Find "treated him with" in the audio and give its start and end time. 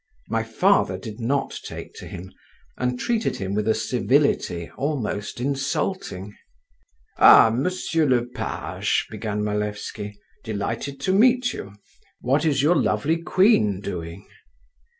2.99-3.67